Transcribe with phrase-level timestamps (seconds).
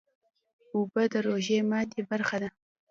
[0.75, 2.49] اوبه د روژې ماتی برخه ده